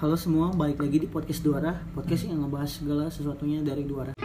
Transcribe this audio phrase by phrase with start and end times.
[0.00, 4.16] Halo semua, balik lagi di podcast Duara Podcast yang ngebahas segala sesuatunya dari Duara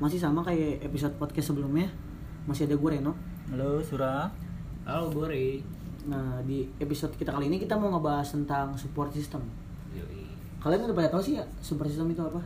[0.00, 1.92] Masih sama kayak episode podcast sebelumnya
[2.48, 3.12] Masih ada gue Reno
[3.52, 4.32] Halo Sura.
[4.88, 5.60] Halo Gori.
[6.08, 9.44] Nah di episode kita kali ini kita mau ngebahas tentang support system
[9.92, 10.32] Yoi.
[10.64, 12.40] Kalian udah pada tahu sih ya support system itu apa?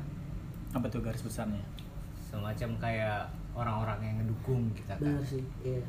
[0.75, 1.63] Apa tuh garis besarnya?
[2.19, 5.07] Semacam kayak orang-orang yang ngedukung kita kan.
[5.07, 5.87] Benar sih, iya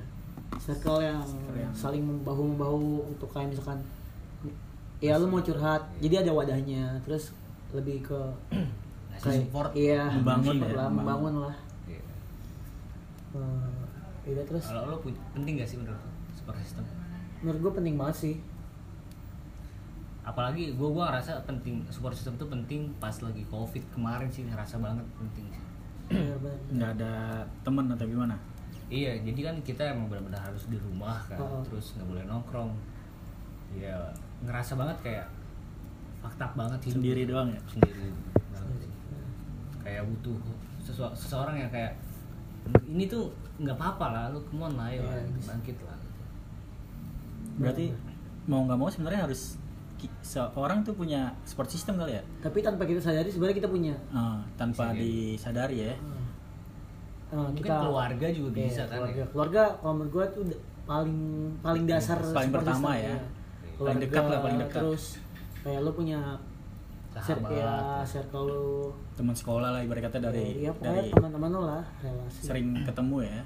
[0.53, 1.19] Circle yang,
[1.53, 3.79] yang- saling membahu-membahu untuk kayak misalkan
[4.97, 7.29] Ya lu mau curhat, jadi ada wadahnya Terus
[7.69, 8.17] lebih ke
[9.11, 9.69] Ngasih support.
[9.73, 11.33] Iya, Membangun support ya, lah, membangun.
[11.43, 12.01] lah Iya.
[13.33, 13.69] Eh,
[14.27, 14.95] Iya terus Kalau lo
[15.31, 16.83] penting gak sih menurut lo support system?
[17.37, 18.35] menurut gue penting banget sih
[20.23, 24.75] Apalagi gue gua ngerasa penting support system tuh penting pas lagi covid kemarin sih ngerasa
[24.77, 25.63] banget penting sih.
[26.09, 26.59] Bener-bener.
[26.69, 27.13] Nggak ada
[27.61, 28.35] teman atau gimana?
[28.87, 31.59] Iya, jadi kan kita emang benar-benar harus di rumah kan, Oh.
[31.59, 32.71] terus nggak boleh nongkrong.
[33.75, 35.27] Iya, ngerasa banget kayak
[36.17, 37.59] fakta banget hidup Sendiri doang ya?
[37.67, 38.07] Sendiri
[38.47, 38.91] banget sih.
[39.81, 40.39] Kayak butuh
[40.79, 41.99] sesua- seseorang yang kayak
[42.85, 45.47] ini tuh nggak apa-apa lah, lu come on lah, Iya, gitu, bisa.
[45.51, 45.97] bangkit lah.
[47.57, 47.85] Berarti
[48.45, 49.59] mau nggak mau sebenarnya harus
[50.21, 52.23] seorang tuh punya support system kali ya?
[52.37, 55.95] tapi tanpa kita sadari sebenarnya kita punya Ah, tanpa Bisa disadari ya.
[57.27, 59.19] Eh, Mungkin keluarga juga Iya, bisa kan keluarga.
[59.19, 59.25] ya?
[59.27, 60.43] keluarga kalau menurut gue tuh
[60.83, 61.15] paling
[61.59, 63.03] paling dasar Paling pertama system, ya.
[63.03, 63.17] iya.
[63.17, 64.79] Paling Keluarga, dekat lah, paling dekat.
[64.79, 65.03] terus
[65.59, 66.19] kayak lu punya
[67.17, 67.51] cir- Sahabat.
[67.51, 68.65] ya circle lu
[69.13, 73.39] Teman sekolah lah ibarat kata dari ya dari teman-teman lu lah relasi sering ketemu ya.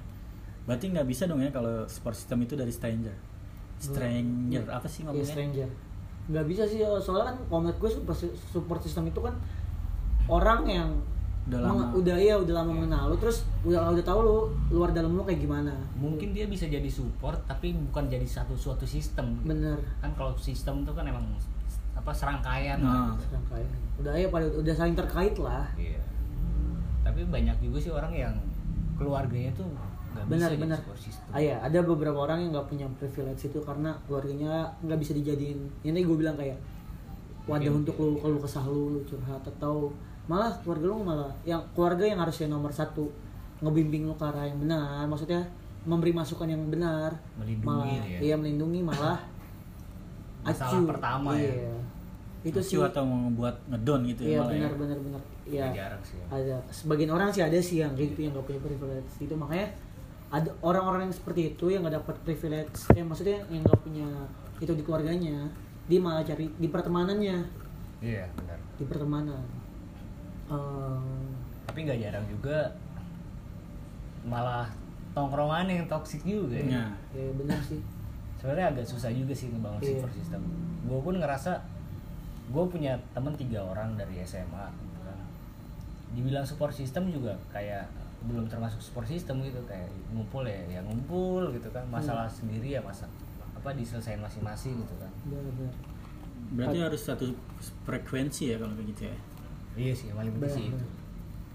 [0.62, 3.16] Berarti nggak bisa dong ya kalau support system itu dari stranger.
[3.78, 5.26] Stranger apa sih Iya, ngomongnya?
[5.28, 5.70] stranger
[6.22, 7.92] nggak bisa sih soalnya kan kalau menurut gue
[8.46, 9.34] support system itu kan
[10.28, 10.90] orang yang
[11.44, 11.86] Udah meng- lama.
[11.94, 14.38] udah iya udah lama mengenal lu terus udah udah tahu lu
[14.72, 18.86] luar dalam lu kayak gimana Mungkin dia bisa jadi support tapi bukan jadi satu suatu
[18.86, 19.34] sistem.
[19.42, 21.26] bener Kan kalau sistem tuh kan emang
[21.92, 23.18] apa serangkaian Nah.
[23.20, 23.70] Serangkaian.
[23.98, 25.98] udah ya pada udah saling terkait lah Iya.
[27.02, 28.36] Tapi banyak juga sih orang yang
[28.96, 31.28] keluarganya tuh nggak bisa benar jadi benar support system.
[31.28, 35.58] ah, iya ada beberapa orang yang nggak punya privilege itu karena keluarganya nggak bisa dijadiin
[35.82, 36.60] ini gue bilang kayak
[37.44, 39.90] wadah untuk lu kalau kesah lu, lu curhat atau
[40.32, 43.12] malah keluarga lu malah yang keluarga yang harusnya nomor satu
[43.60, 45.44] ngebimbing lu ke arah yang benar maksudnya
[45.84, 48.20] memberi masukan yang benar Melindungi malah ya.
[48.22, 49.20] iya melindungi malah
[50.42, 50.88] Masalah acuh.
[50.90, 51.52] pertama ya.
[51.54, 51.76] iya.
[52.42, 54.58] itu Acuh sih atau membuat ngedon gitu iya ya malah ya.
[54.58, 56.16] benar benar benar iya Nggak jarang sih.
[56.18, 56.26] ya.
[56.32, 59.68] ada sebagian orang sih ada sih yang gitu yang gak punya privilege itu makanya
[60.32, 64.08] ada orang-orang yang seperti itu yang gak dapat privilege eh maksudnya yang gak punya
[64.58, 65.46] itu di keluarganya
[65.86, 67.38] dia malah cari di pertemanannya
[68.02, 68.58] Iya benar.
[68.80, 69.42] di pertemanan
[70.52, 71.32] Ehm,
[71.66, 72.68] Tapi nggak jarang juga
[74.22, 74.68] malah
[75.16, 76.68] tongkrongan yang toksik juga ya.
[76.68, 77.80] Nah, ya benar sih
[78.38, 80.02] Sebenarnya agak susah juga sih ngebangun Iya.
[80.02, 80.42] support system.
[80.86, 81.62] Gue pun ngerasa
[82.52, 84.66] gue punya temen tiga orang dari SMA.
[84.68, 85.18] gitu kan.
[86.12, 87.86] Dibilang support system juga kayak
[88.22, 92.82] belum termasuk support system gitu kayak ngumpul ya ya ngumpul gitu kan masalah sendiri ya
[92.86, 93.10] masa
[93.58, 95.74] apa diselesain masing-masing gitu kan benar-benar
[96.54, 97.34] berarti harus satu
[97.82, 99.16] frekuensi ya kalau kayak gitu ya.
[99.76, 100.88] Iya sih yang paling penting sih itu.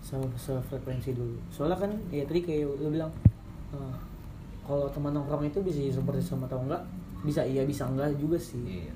[0.01, 1.37] sama sefrekuensi dulu.
[1.51, 3.11] Soalnya kan ya tadi kayak lu bilang
[3.75, 3.97] eh,
[4.63, 6.83] kalau teman nongkrong itu bisa seperti sama atau enggak
[7.27, 8.87] bisa iya bisa enggak juga sih.
[8.87, 8.95] Iya.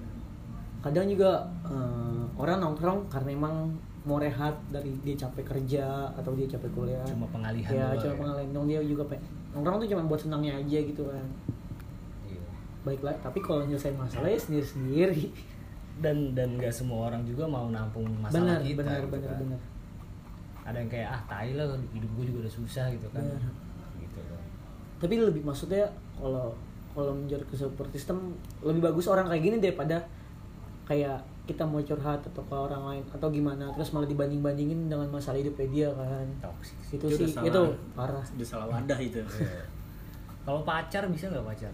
[0.81, 3.55] Kadang juga eh, orang nongkrong karena emang
[4.01, 7.05] mau rehat dari dia capek kerja atau dia capek kuliah.
[7.05, 8.19] Cuma pengalihan ya cuma ya.
[8.19, 9.17] pengalihan dong dia juga pe
[9.53, 11.27] nongkrong tuh cuma buat senangnya aja gitu kan.
[12.25, 12.43] Iya.
[12.87, 15.25] baiklah tapi kalau nyelesain masalah ya sendiri sendiri
[16.01, 19.39] dan dan nggak semua orang juga mau nampung masalah benar kita benar gitu benar kan.
[19.39, 19.61] benar
[20.61, 23.43] ada yang kayak ah tai lah hidup gue juga udah susah gitu kan Benar.
[23.99, 24.43] gitu kan
[25.01, 25.85] tapi lebih maksudnya
[26.15, 26.53] kalau
[26.91, 30.03] kalau menjadi ke support system lebih bagus orang kayak gini daripada
[30.85, 35.11] kayak kita mau curhat atau ke orang lain atau gimana terus malah dibanding bandingin dengan
[35.11, 37.47] masalah hidupnya dia kan toxic itu, sih salah.
[37.51, 37.63] itu
[37.93, 39.19] parah Udah salah wadah itu.
[39.41, 39.63] Iya.
[40.47, 41.73] kalau pacar bisa nggak pacar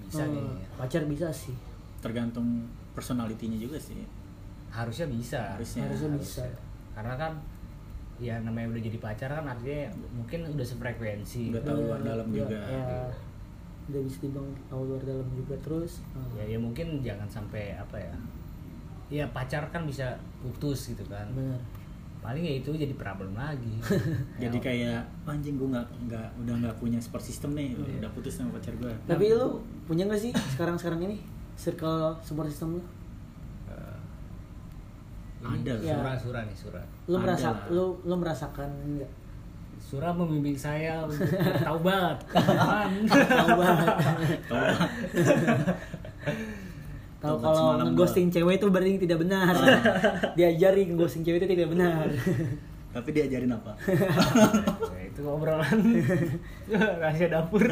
[0.00, 1.54] bisa Hmm, kayaknya pacar bisa sih
[2.00, 4.02] Tergantung personalitinya juga sih.
[4.70, 5.40] harusnya bisa.
[5.54, 5.82] Harusnya.
[5.82, 6.44] harusnya bisa.
[6.94, 7.32] Karena kan
[8.16, 11.50] ya namanya udah jadi pacar kan artinya mungkin udah sefrekuensi.
[11.50, 12.60] Udah tahu luar dalam Ya, juga.
[12.62, 13.10] ya,
[13.86, 16.06] udah bisa dibilang tahu luar dalam juga terus.
[16.12, 18.14] Uh, ya ya mungkin jangan sampai apa ya.
[19.10, 21.26] Ya pacar kan bisa putus gitu kan.
[21.34, 21.58] Benar.
[22.20, 23.74] Paling ya itu jadi problem lagi.
[24.38, 28.06] Jadi Ya, kayak "Oh, anjing gue nggak nggak udah nggak punya support system nih, Iya.
[28.06, 28.92] udah putus sama pacar gue.
[29.02, 31.18] tapi lu punya nggak sih sekarang sekarang ini
[31.60, 32.82] circle support system lu
[33.68, 33.96] eh,
[35.42, 35.72] ini Ada.
[35.78, 35.94] Ya.
[35.94, 37.64] surah surah nih surah lu Ada merasa lah.
[37.68, 39.12] lu lu merasakan nggak
[39.80, 41.80] Surah membimbing saya untuk Tahu.
[47.20, 49.52] tahu Tobat kalau ngeghosting cewek itu berarti tidak benar
[50.38, 52.08] diajari ngeghosting cewek itu tidak benar
[52.90, 53.70] Tapi diajarin apa?
[54.90, 55.78] Ya, itu obrolan
[56.68, 57.62] rahasia dapur.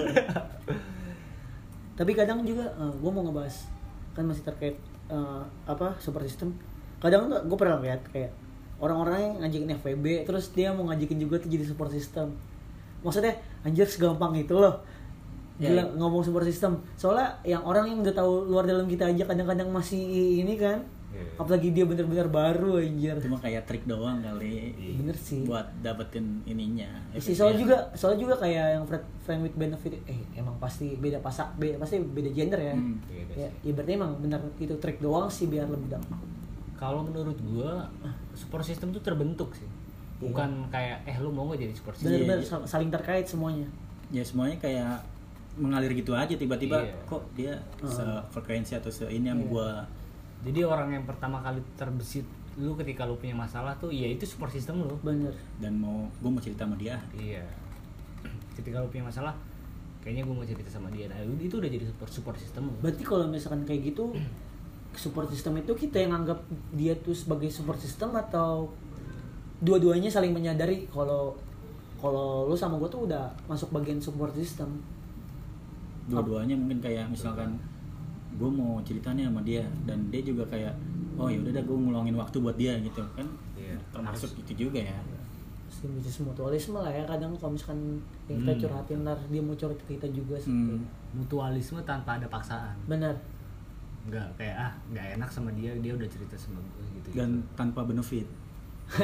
[1.92, 3.66] tapi kadang juga gue mau ngebahas
[4.18, 4.74] kan masih terkait
[5.06, 6.58] eh, apa super system.
[6.98, 8.34] Kadang tuh gue pernah lihat kayak
[8.82, 12.34] orang-orang yang ngajakin FVB terus dia mau ngajakin juga tuh jadi support system.
[13.06, 14.82] Maksudnya anjir segampang itu loh.
[15.62, 15.84] Ya, Gila, ya.
[15.94, 16.82] ngomong support system.
[16.98, 20.02] Soalnya yang orang yang udah tahu luar dalam kita aja kadang-kadang masih
[20.42, 21.24] ini kan Iya.
[21.36, 24.76] apalagi dia bener-bener baru anjir Cuma kayak trik doang kali.
[24.94, 26.84] bener sih Buat dapetin ininya.
[27.14, 31.16] si soal juga soal juga kayak yang friend, friend with benefit eh emang pasti beda
[31.18, 34.98] pasak beda pasti beda gender ya Hmm, beda ya, ya berarti emang bener itu trik
[34.98, 36.18] doang sih biar lebih dapat
[36.74, 37.88] Kalau menurut gua
[38.32, 39.66] support system tuh terbentuk sih.
[40.20, 42.20] Bukan kayak eh lu mau gak jadi support system?
[42.20, 42.46] bener-bener iya.
[42.46, 43.66] sal- saling terkait semuanya
[44.08, 45.02] Ya semuanya kayak
[45.54, 46.94] mengalir gitu aja tiba-tiba Iya.
[47.04, 49.48] kok dia sefrekuensi atau se ini sama Iya.
[49.48, 49.68] gua
[50.46, 52.26] Jadi orang yang pertama kali terbesit
[52.58, 54.98] lu ketika lu punya masalah tuh ya itu support system lu.
[54.98, 55.30] bener
[55.62, 56.98] dan mau gua mau cerita sama dia.
[57.14, 57.46] Iya.
[58.58, 59.34] Ketika lu punya masalah,
[60.02, 61.06] kayaknya gue mau cerita sama dia.
[61.06, 62.74] Nah, itu udah jadi support support system lu.
[62.82, 64.10] berarti kalau misalkan kayak gitu
[65.02, 66.42] support system itu kita yang anggap
[66.74, 68.66] dia tuh sebagai support system atau
[69.62, 71.34] dua-duanya saling menyadari kalau
[71.98, 74.78] kalau lu sama gue tuh udah masuk bagian support system
[76.08, 77.58] Dua-duanya mungkin kayak misalkan
[78.38, 80.72] gua mau ceritanya sama dia dan dia juga kayak
[81.14, 83.26] oh ya udah dah gua ngulangin waktu buat dia gitu kan.
[83.54, 83.74] Iya.
[83.90, 84.96] Termasuk itu juga ya.
[85.68, 88.60] simbiosis mutualisme lah ya kadang kalau misalkan yang kita Hmm.
[88.64, 90.80] curhatin ntar dia mau curhat kita juga sih Hmm.
[91.12, 92.74] Mutualisme tanpa ada paksaan.
[92.86, 93.14] bener
[94.08, 97.08] Enggak kayak ah nggak enak sama dia, dia udah cerita sama gue gitu.
[97.14, 98.24] dan tanpa benefit.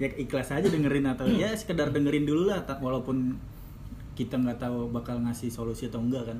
[0.00, 3.36] ya ikhlas aja dengerin atau ya sekedar dengerin dulu lah walaupun
[4.16, 6.38] kita nggak tahu bakal ngasih solusi atau enggak kan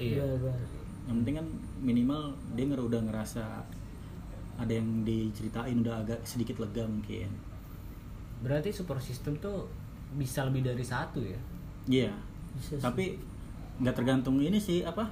[0.00, 0.18] Iya.
[0.18, 0.66] Bener, bener.
[1.02, 1.46] yang penting kan
[1.80, 3.44] minimal dia nger udah ngerasa
[4.56, 7.28] ada yang diceritain udah agak sedikit lega mungkin
[8.40, 9.68] Berarti support system tuh
[10.12, 11.36] bisa lebih dari satu ya?
[11.86, 12.12] iya
[12.52, 12.80] Bisa sih.
[12.80, 13.04] tapi
[13.78, 15.08] nggak tergantung ini sih apa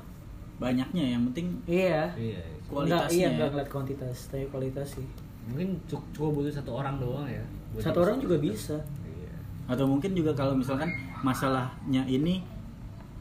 [0.56, 2.43] banyaknya yang penting iya Iya.
[2.67, 3.35] Kualitasnya Nggak, iya ya.
[3.35, 5.06] nggak ngeliat kuantitas tapi kualitas sih
[5.46, 7.40] Mungkin cukup, cukup butuh satu orang doang ya.
[7.70, 8.76] buat satu orang juga bisa.
[9.02, 9.32] Iya.
[9.67, 10.88] atau mungkin juga kalau misalkan
[11.20, 12.40] masalahnya ini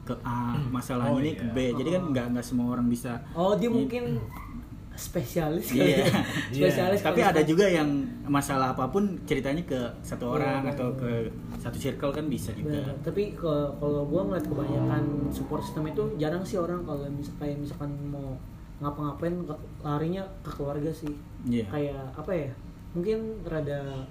[0.08, 1.52] ke A masalahnya Oh, ini ke iya.
[1.52, 4.16] B jadi kan nggak nggak semua orang bisa oh dia mungkin
[4.94, 6.02] spesialis kali Iya.
[6.02, 6.06] ya.
[6.50, 7.88] spesialis tapi ada misalkan- juga yang
[8.26, 10.98] masalah apa pun ceritanya ke satu orang Iya, atau iya.
[10.98, 11.10] ke
[11.56, 12.96] satu circle kan bisa juga Bener.
[13.00, 17.56] tapi ke- kalau gue ngeliat kebanyakan support system itu jarang sih orang kalau misal kayak
[17.56, 18.34] misalkan mau
[18.78, 19.34] ngapa-ngapain
[19.80, 21.14] larinya ke keluarga sih
[21.44, 21.66] Iya.
[21.68, 22.50] kayak apa ya
[22.90, 24.02] mungkin rada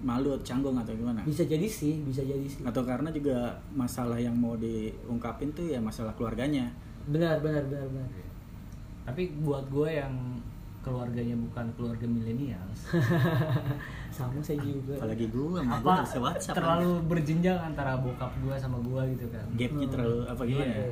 [0.00, 1.20] malu atau canggung atau gimana?
[1.22, 2.62] Bisa jadi sih bisa jadi sih.
[2.62, 6.70] Atau karena juga masalah yang mau diungkapin tuh ya masalah keluarganya?
[7.06, 8.08] Benar benar benar benar.
[9.08, 10.14] Tapi buat gue yang
[10.78, 12.88] keluarganya bukan keluarga milenials,
[14.16, 14.96] sama saya juga.
[14.96, 19.26] Apalagi gue sama gue apa bisa WhatsApp terlalu berjenjang antara bokap gue sama gue gitu
[19.28, 19.44] kan?
[19.58, 20.80] gapnya terlalu apa gimana Iya.
[20.80, 20.88] ya?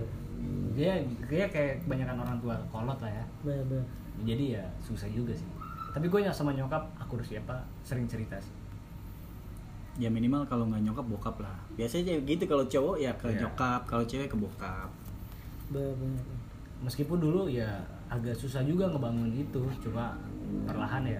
[0.77, 0.93] Dia,
[1.33, 3.25] dia kayak kebanyakan orang tua kolot lah ya.
[3.41, 3.87] benar benar.
[4.25, 5.49] Jadi ya susah juga sih.
[5.97, 8.53] Tapi gue sama nyokap, aku harus siapa sering cerita sih.
[9.97, 13.41] Ya minimal kalau nggak nyokap bokap lah biasanya gitu kalau cowok ya ke Iya.
[13.43, 14.89] nyokap kalau cewek ke bokap
[15.67, 16.25] benar benar
[16.77, 17.65] Meskipun dulu ya
[18.07, 20.13] agak susah juga ngebangun itu, coba
[20.63, 21.17] perlahan ya.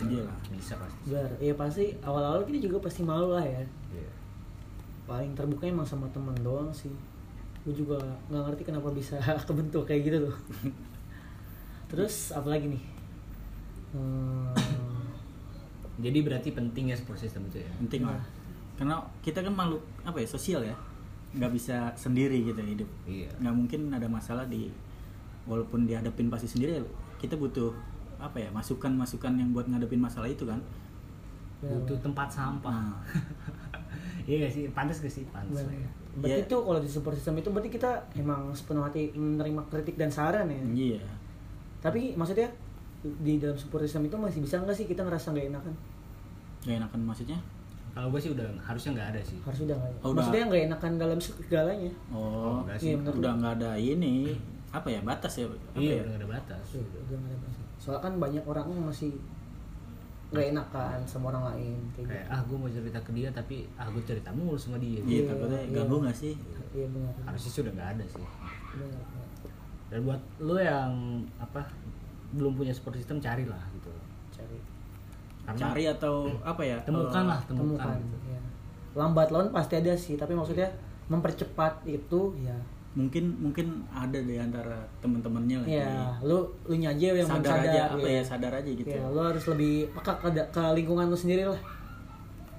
[0.00, 0.38] Iya lah.
[0.48, 0.96] Bisa pasti.
[1.06, 3.60] benar ya pasti awal-awal kita juga pasti malu lah ya
[3.92, 4.08] Iya.
[5.04, 6.88] paling terbuka emang sama teman doang sih
[7.62, 10.36] gue juga nggak ngerti kenapa bisa kebentuk kayak gitu tuh
[11.86, 12.84] terus apa lagi nih
[13.92, 14.50] Hmm,
[15.96, 17.70] Jadi berarti penting ya support system itu ya.
[17.78, 18.18] penting lah
[18.74, 20.74] karena kita kan makhluk apa ya sosial ya
[21.32, 23.30] nggak bisa sendiri gitu hidup Iya.
[23.38, 24.66] nggak mungkin ada masalah di
[25.44, 26.82] walaupun dihadapin pasti sendiri ya
[27.16, 27.70] kita butuh
[28.16, 30.58] apa ya masukan masukan yang buat ngadepin masalah itu kan
[31.60, 32.74] benar, Butuh tempat sampah.
[32.74, 32.98] Nah,
[34.26, 34.62] Iya gak sih?
[34.70, 35.22] Pantas gak sih?
[35.28, 35.68] Pantas benar.
[35.68, 35.88] lah ya.
[36.14, 36.44] berarti Iya.
[36.44, 40.46] itu kalau di support system itu berarti kita emang sepenuh hati menerima kritik dan saran
[40.46, 41.02] ya iya
[41.78, 42.46] tapi maksudnya
[43.20, 45.74] di dalam support system itu masih bisa nggak sih kita ngerasa nggak enakan
[46.62, 47.38] nggak enakan maksudnya
[47.90, 49.38] Kalau gue sih udah harusnya nggak ada sih.
[49.40, 50.16] harus udah nggak Oh, udah.
[50.18, 53.12] maksudnya nggak enakan dalam segalanya oh, enggak iya, benar.
[53.14, 54.14] udah nggak ada ini
[54.68, 56.64] apa ya batas ya apa Iya, ya udah nggak ada batas.
[56.72, 57.68] Iya, udah nggak ada masalah.
[57.76, 59.12] soalnya kan banyak orang yang masih
[60.26, 63.56] nggak enakan sama orang lain kayak Kayak gitu ah gue mau cerita ke dia tapi
[63.76, 64.98] ah gue cerita mulu sama dia.
[64.98, 65.74] iya Iya, takutnya iya.
[65.76, 66.34] ganggu nggak sih
[66.72, 68.24] iya benar Harusnya sih udah nggak ada sih.
[68.72, 69.28] Benar, benar.
[69.84, 70.90] Dan buat lo yang
[71.38, 71.62] apa
[72.34, 73.90] belum punya support system carilah gitu.
[74.34, 74.58] cari
[75.44, 78.16] Karena- cari atau apa ya temukan eh, lah temukan, temukan gitu.
[78.32, 78.40] ya.
[78.94, 80.66] lambat laun pasti ada sih tapi maksudnya
[81.06, 82.56] mempercepat itu ya
[82.94, 87.66] mungkin mungkin ada di antara teman-temannya lagi ya lu lu nya aja yang sadar sadar
[87.66, 88.14] aja apa ya.
[88.14, 91.58] ya sadar aja gitu ya lu harus lebih peka ke, ke lingkungan lu sendiri lah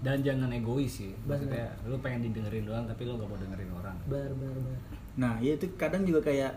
[0.04, 1.40] dan jangan egois sih Bener.
[1.40, 4.78] maksudnya lu pengen didengerin doang tapi lu gak mau dengerin orang bar bar bar
[5.16, 6.52] nah ya itu kadang juga kayak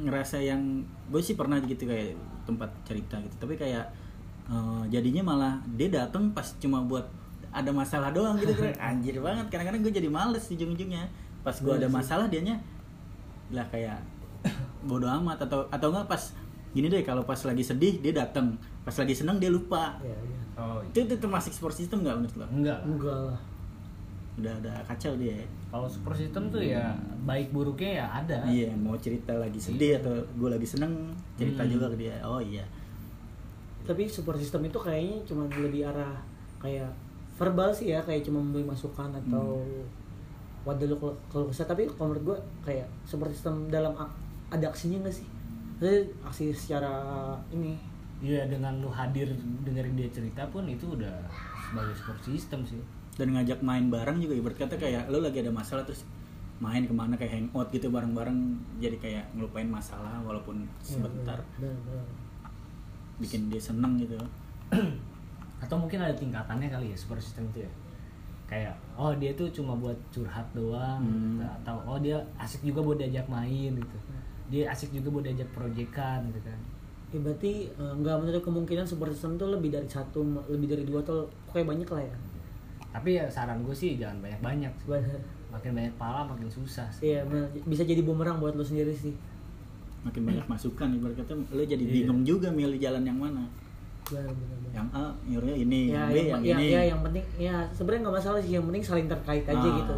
[0.00, 2.16] ngerasa yang gue sih pernah gitu kayak
[2.48, 3.34] tempat cerita gitu.
[3.36, 3.84] Tapi kayak
[4.48, 7.04] eh, jadinya malah dia datang pas cuma buat
[7.52, 8.56] ada masalah doang gitu.
[8.56, 11.04] Kan anjir banget kadang-kadang gue jadi males di ujung-ujungnya.
[11.44, 11.96] Pas gue ada Bener sih.
[12.00, 12.56] masalah dianya
[13.52, 14.00] lah kayak
[14.88, 15.44] bodoh amat.
[15.44, 16.22] Atau atau enggak pas
[16.72, 20.00] gini deh kalau pas lagi sedih dia datang pas lagi senang dia lupa.
[20.00, 20.38] Ya, ya.
[20.56, 22.46] oh itu itu termasuk support system nggak menurut lo?
[22.48, 23.51] Enggak enggak lah
[24.34, 25.36] udah ada kacau dia.
[25.68, 28.38] Kalau support system tuh ya baik buruknya ya ada.
[28.44, 31.70] Iya mau cerita lagi sedih atau gue lagi seneng cerita Hmm.
[31.70, 32.16] juga ke dia.
[32.22, 32.64] Oh iya.
[33.82, 36.14] Tapi support system itu kayaknya cuma lebih arah
[36.56, 36.88] kayak
[37.34, 39.58] verbal sih ya kayak cuma memberi masukan atau
[40.62, 44.14] wadah lu kalau- kalau kesal tapi kalau menurut gue kayak support system dalam ak-
[44.48, 45.26] ada aksinya nggak sih?
[45.76, 46.94] Jadi aksi secara
[47.50, 47.74] ini.
[48.22, 49.26] Iya dengan lu hadir
[49.60, 51.10] dengerin dia cerita pun itu udah
[51.64, 52.78] sebagai support system sih.
[53.12, 56.02] Dan ngajak main bareng juga ibarat kata kayak lo lagi ada masalah terus
[56.58, 58.38] main ke mana kayak hangout gitu bareng-bareng
[58.78, 62.06] jadi kayak ngelupain masalah walaupun sebentar Benar, benar.
[63.18, 64.16] bikin dia seneng gitu
[65.62, 67.70] Atau mungkin ada tingkatannya kali ya support system itu ya.
[68.48, 71.38] Kayak oh dia tuh cuma buat curhat doang Hmm.
[71.38, 71.46] gitu.
[71.62, 73.96] atau oh dia asik juga buat diajak main gitu.
[74.50, 76.58] Dia asik juga buat diajak proyekan gitu kan.
[77.10, 80.98] Ya, berarti eh, nggak menutup kemungkinan support system itu lebih dari satu lebih dari dua
[81.00, 82.16] atau kayak banyak lah ya
[82.92, 84.72] Tapi ya saran gue sih jangan banyak-banyak.
[84.84, 85.20] Benar.
[85.50, 87.12] Makin banyak pala makin susah sih.
[87.12, 87.24] Iya
[87.62, 89.12] bisa jadi bumerang buat lo sendiri sih
[90.02, 91.94] makin banyak masukan ibarat kata lo jadi Iya.
[91.94, 93.46] bingung juga milih jalan yang mana
[94.02, 94.70] benar benar benar.
[94.74, 97.56] yang A nyuruhnya ini ya, yang B yang, yang, ya, ini ya, yang penting ya
[97.70, 99.74] sebenarnya nggak masalah sih yang penting saling terkait aja Ah.
[99.78, 99.96] gitu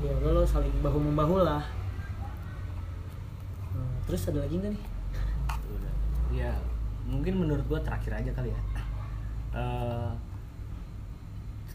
[0.00, 1.66] ya lo, lo saling bahu membahu lah
[3.74, 4.82] Nah, terus ada lagi nggak nih
[5.66, 5.92] Udah.
[6.30, 6.50] Ya,
[7.04, 8.60] mungkin menurut gua terakhir aja kali ya.
[9.52, 10.10] Eh,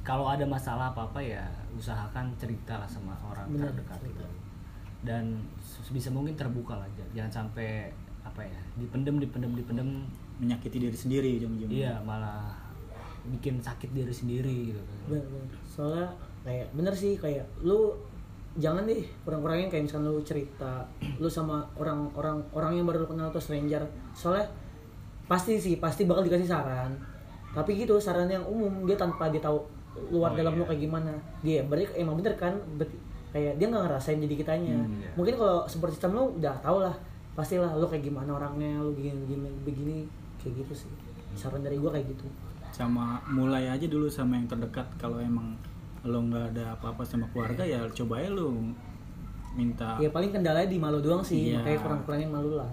[0.02, 1.46] kalau ada masalah apa-apa ya
[1.78, 4.26] usahakan cerita lah sama orang Benar, terdekat itu.
[5.02, 7.90] Dan sebisa mungkin terbuka lah, jangan sampai
[8.22, 9.90] apa ya, dipendem dipendem dipendem
[10.42, 12.50] menyakiti diri sendiri ujung-ujungnya iya malah
[13.30, 14.98] bikin sakit diri sendiri gitu kan.
[15.14, 15.50] bener, bener.
[15.70, 16.08] soalnya
[16.42, 17.94] kayak bener sih kayak lu
[18.58, 20.82] jangan deh kurang-kurangin kayak misalnya lu cerita
[21.22, 23.86] lu sama orang-orang orang yang baru lu kenal atau stranger
[24.18, 24.50] soalnya
[25.30, 26.98] pasti sih pasti bakal dikasih saran
[27.54, 29.62] tapi gitu saran yang umum dia tanpa dia tahu
[30.08, 30.70] luar Oh, dalam lu iya.
[30.70, 32.96] kayak gimana dia berarti emang bener kan berarti
[33.32, 35.10] kayak dia nggak ngerasain jadi kitanya Hmm, iya.
[35.14, 36.96] mungkin kalau support system lu udah tau lah
[37.32, 39.98] pastilah lu kayak gimana orangnya lu begini begini begini
[40.38, 40.92] kayak gitu sih
[41.34, 42.28] saran dari gua kayak gitu
[42.70, 45.56] sama mulai aja dulu sama yang terdekat kalau emang
[46.02, 48.52] lo nggak ada apa-apa sama keluarga ya coba aja lo
[49.52, 51.60] minta ya paling kendalanya di malu doang sih Iya.
[51.60, 52.72] makanya kurang-kurangin malu lah.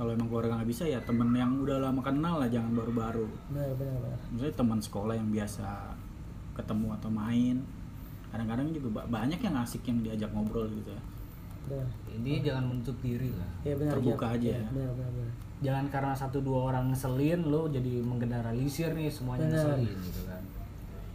[0.00, 3.28] Kalau emang keluarga nggak bisa ya temen yang udah lama kenal lah jangan baru-baru.
[3.52, 4.18] Benar benar benar.
[4.32, 5.92] Misalnya teman sekolah yang biasa
[6.56, 7.56] ketemu atau main.
[8.32, 11.02] Kadang-kadang juga ba- banyak yang asik yang diajak ngobrol gitu ya.
[11.68, 11.84] Benar.
[12.16, 13.50] Ini jangan menutup diri lah.
[13.60, 14.36] ya benar Terbuka Jal.
[14.40, 14.68] aja ya, ya.
[14.72, 15.32] benar benar benar.
[15.60, 19.60] Jangan karena satu dua orang ngeselin lo jadi menggeneralisir nih semuanya Bener.
[19.60, 20.42] ngeselin gitu kan.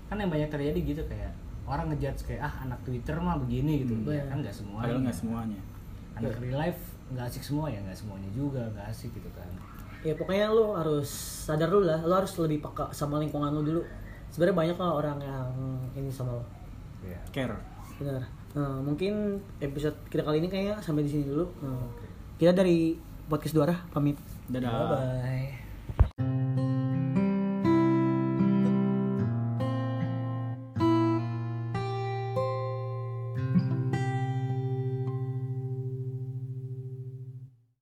[0.05, 1.33] Kan yang banyak terjadi gitu kayak
[1.65, 3.97] orang ngejudge kayak ah anak Twitter mah begini gitu.
[3.97, 4.13] Hmm.
[4.13, 4.85] ya kan nggak semuanya.
[4.85, 5.59] padahal nggak semuanya.
[6.15, 6.81] Anak real life
[7.13, 9.45] nggak asik semua ya nggak semuanya juga nggak asik gitu kan.
[10.01, 11.09] Ya pokoknya lo harus
[11.45, 13.81] sadar dulu lah lo harus lebih peka sama lingkungan lo dulu.
[14.29, 15.47] Sebenarnya banyak lah orang yang
[15.93, 16.43] ini sama lo
[17.05, 17.19] Iya.
[17.29, 17.55] care.
[18.01, 18.21] Benar.
[18.55, 21.45] Nah, mungkin episode kita kali ini kayaknya sampai di sini dulu.
[21.61, 21.85] Nah,
[22.39, 22.97] kita dari
[23.29, 24.17] podcast Duara pamit.
[24.49, 24.71] Dadah.
[24.71, 25.64] Bye bye